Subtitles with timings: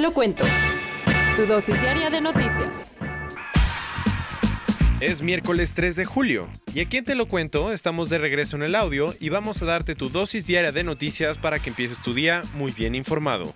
[0.00, 0.46] Te lo cuento.
[1.36, 2.96] Tu dosis diaria de noticias.
[4.98, 8.62] Es miércoles 3 de julio y aquí en Te lo cuento estamos de regreso en
[8.62, 12.14] el audio y vamos a darte tu dosis diaria de noticias para que empieces tu
[12.14, 13.52] día muy bien informado.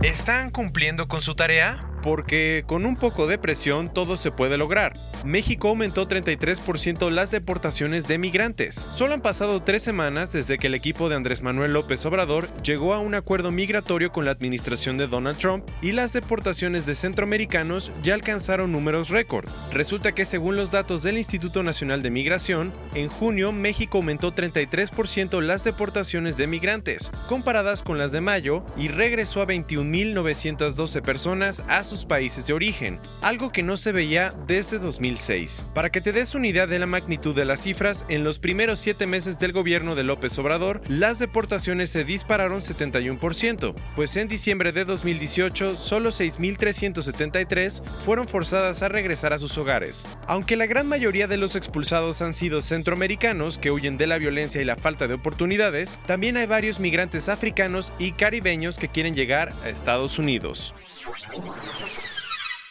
[0.00, 1.84] ¿Están cumpliendo con su tarea?
[2.04, 4.92] Porque con un poco de presión todo se puede lograr.
[5.24, 8.74] México aumentó 33% las deportaciones de migrantes.
[8.92, 12.92] Solo han pasado tres semanas desde que el equipo de Andrés Manuel López Obrador llegó
[12.92, 17.90] a un acuerdo migratorio con la administración de Donald Trump y las deportaciones de centroamericanos
[18.02, 19.48] ya alcanzaron números récord.
[19.72, 25.40] Resulta que según los datos del Instituto Nacional de Migración, en junio México aumentó 33%
[25.40, 31.82] las deportaciones de migrantes, comparadas con las de mayo, y regresó a 21.912 personas a
[32.02, 35.66] países de origen, algo que no se veía desde 2006.
[35.74, 38.78] Para que te des una idea de la magnitud de las cifras, en los primeros
[38.78, 44.72] siete meses del gobierno de López Obrador, las deportaciones se dispararon 71%, pues en diciembre
[44.72, 50.06] de 2018 solo 6.373 fueron forzadas a regresar a sus hogares.
[50.26, 54.62] Aunque la gran mayoría de los expulsados han sido centroamericanos que huyen de la violencia
[54.62, 59.52] y la falta de oportunidades, también hay varios migrantes africanos y caribeños que quieren llegar
[59.64, 60.72] a Estados Unidos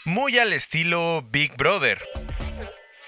[0.05, 1.99] muy al estilo Big Brother.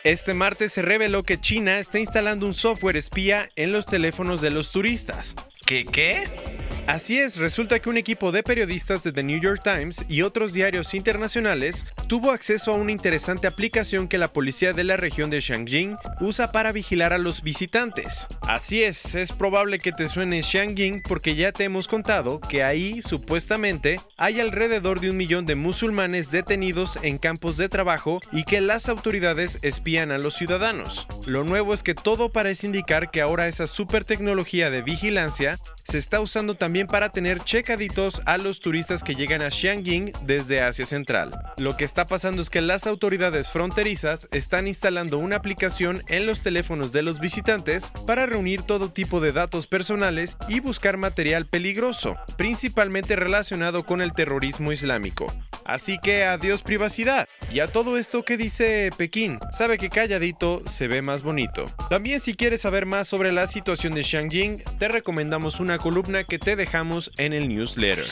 [0.04, 4.52] Este martes se reveló que China está instalando un software espía en los teléfonos de
[4.52, 5.36] los turistas.
[5.66, 6.55] ¿Qué qué?
[6.88, 10.54] Así es, resulta que un equipo de periodistas de The New York Times y otros
[10.54, 15.40] diarios internacionales tuvo acceso a una interesante aplicación que la policía de la región de
[15.40, 18.28] Shangjing usa para vigilar a los visitantes.
[18.42, 23.02] Así es, es probable que te suene Shangjing porque ya te hemos contado que ahí
[23.02, 28.62] supuestamente hay alrededor de un millón de musulmanes detenidos en campos de trabajo y que
[28.62, 31.08] las autoridades espían a los ciudadanos.
[31.26, 35.98] Lo nuevo es que todo parece indicar que ahora esa super tecnología de vigilancia se
[35.98, 40.84] está usando también para tener checaditos a los turistas que llegan a Xiangying desde Asia
[40.84, 41.32] Central.
[41.58, 46.42] Lo que está pasando es que las autoridades fronterizas están instalando una aplicación en los
[46.42, 52.18] teléfonos de los visitantes para reunir todo tipo de datos personales y buscar material peligroso,
[52.36, 55.28] principalmente relacionado con el terrorismo islámico.
[55.66, 57.28] Así que adiós privacidad.
[57.52, 61.66] Y a todo esto que dice Pekín, sabe que calladito se ve más bonito.
[61.90, 66.40] También si quieres saber más sobre la situación de Xiangying, te recomendamos una columna que
[66.40, 68.06] te dejamos en el newsletter.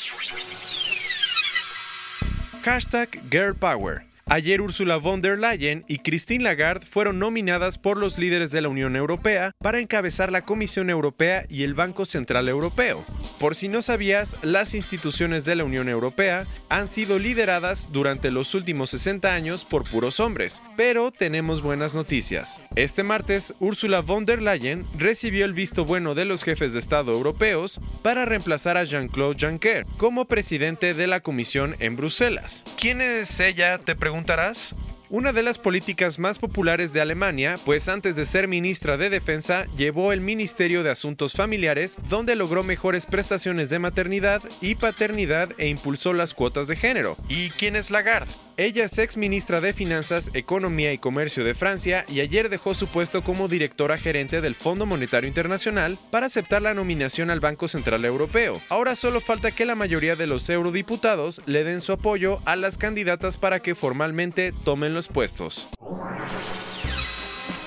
[2.64, 4.13] Hashtag Girl Power.
[4.26, 8.70] Ayer Ursula von der Leyen y Christine Lagarde fueron nominadas por los líderes de la
[8.70, 13.06] Unión Europea para encabezar la Comisión Europea y el Banco Central Europeo.
[13.38, 18.56] Por si no sabías, las instituciones de la Unión Europea han sido lideradas durante los
[18.56, 22.62] últimos 60 años por puros hombres, pero tenemos buenas noticias.
[22.78, 27.12] Este martes, Ursula von der Leyen recibió el visto bueno de los jefes de Estado
[27.12, 32.64] europeos para reemplazar a Jean-Claude Juncker como presidente de la Comisión en Bruselas.
[32.80, 33.78] ¿Quién es ella?
[33.80, 34.76] Te preguntarás
[35.10, 39.66] una de las políticas más populares de Alemania, pues antes de ser ministra de Defensa
[39.78, 45.68] llevó el Ministerio de Asuntos Familiares, donde logró mejores prestaciones de maternidad y paternidad e
[45.68, 47.18] impulsó las cuotas de género.
[47.30, 48.32] ¿Y quién es Lagarde?
[48.56, 52.86] Ella es ex ministra de Finanzas, Economía y Comercio de Francia y ayer dejó su
[52.86, 58.06] puesto como directora gerente del Fondo Monetario Internacional para aceptar la nominación al Banco Central
[58.06, 58.62] Europeo.
[58.70, 62.78] Ahora solo falta que la mayoría de los eurodiputados le den su apoyo a las
[62.78, 65.68] candidatas para que formalmente tomen los puestos.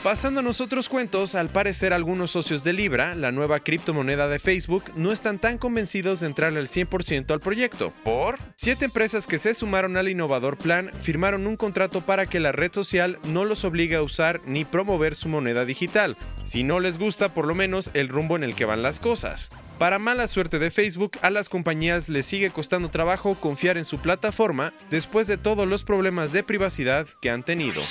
[0.06, 5.10] Pasándonos otros cuentos, al parecer algunos socios de Libra, la nueva criptomoneda de Facebook, no
[5.10, 7.92] están tan convencidos de entrarle al 100% al proyecto.
[8.04, 8.38] ¿Por?
[8.54, 12.72] Siete empresas que se sumaron al innovador plan firmaron un contrato para que la red
[12.72, 17.28] social no los obligue a usar ni promover su moneda digital, si no les gusta
[17.28, 19.50] por lo menos el rumbo en el que van las cosas.
[19.76, 23.98] Para mala suerte de Facebook, a las compañías les sigue costando trabajo confiar en su
[23.98, 27.82] plataforma después de todos los problemas de privacidad que han tenido.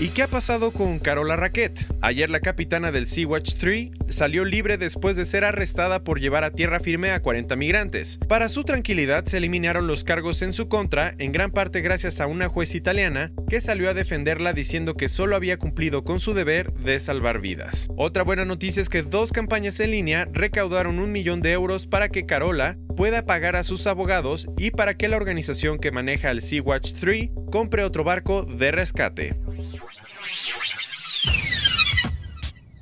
[0.00, 1.86] ¿Y qué ha pasado con Carola Raquet?
[2.00, 6.52] Ayer la capitana del Sea-Watch 3 salió libre después de ser arrestada por llevar a
[6.52, 8.18] tierra firme a 40 migrantes.
[8.26, 12.26] Para su tranquilidad se eliminaron los cargos en su contra, en gran parte gracias a
[12.26, 16.72] una juez italiana que salió a defenderla diciendo que solo había cumplido con su deber
[16.72, 17.90] de salvar vidas.
[17.98, 22.08] Otra buena noticia es que dos campañas en línea recaudaron un millón de euros para
[22.08, 26.40] que Carola pueda pagar a sus abogados y para que la organización que maneja el
[26.40, 29.36] Sea-Watch 3 compre otro barco de rescate.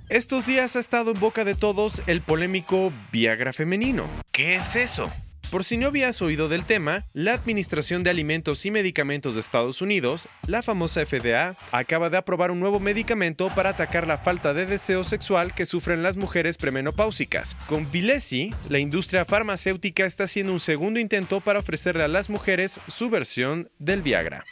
[0.08, 4.08] Estos días ha estado en boca de todos el polémico Viagra femenino.
[4.32, 5.12] ¿Qué es eso?
[5.50, 9.80] Por si no habías oído del tema, la Administración de Alimentos y Medicamentos de Estados
[9.80, 14.66] Unidos, la famosa FDA, acaba de aprobar un nuevo medicamento para atacar la falta de
[14.66, 17.54] deseo sexual que sufren las mujeres premenopáusicas.
[17.66, 22.78] Con Vilesi, la industria farmacéutica está haciendo un segundo intento para ofrecerle a las mujeres
[22.86, 24.44] su versión del Viagra.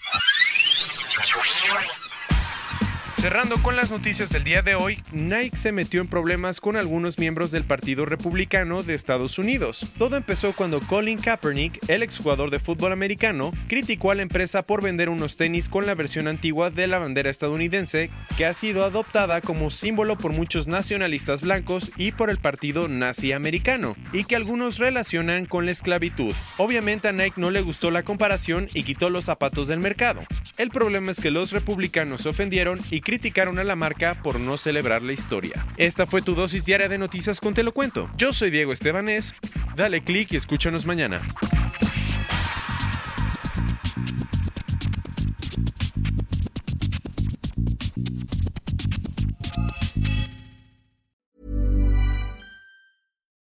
[3.16, 7.18] Cerrando con las noticias del día de hoy, Nike se metió en problemas con algunos
[7.18, 9.86] miembros del Partido Republicano de Estados Unidos.
[9.96, 14.82] Todo empezó cuando Colin Kaepernick, el exjugador de fútbol americano, criticó a la empresa por
[14.82, 19.40] vender unos tenis con la versión antigua de la bandera estadounidense, que ha sido adoptada
[19.40, 24.76] como símbolo por muchos nacionalistas blancos y por el partido nazi americano, y que algunos
[24.76, 26.34] relacionan con la esclavitud.
[26.58, 30.22] Obviamente a Nike no le gustó la comparación y quitó los zapatos del mercado.
[30.58, 34.56] El problema es que los republicanos se ofendieron y criticaron a la marca por no
[34.56, 35.64] celebrar la historia.
[35.76, 38.10] Esta fue tu dosis diaria de noticias con Te lo cuento.
[38.16, 39.36] Yo soy Diego Estebanés.
[39.76, 41.20] Dale click y escúchanos mañana.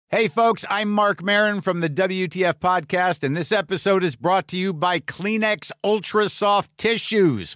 [0.09, 4.57] Hey, folks, I'm Mark Marin from the WTF Podcast, and this episode is brought to
[4.57, 7.55] you by Kleenex Ultra Soft Tissues